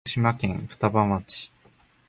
[0.07, 1.51] 福島県双葉町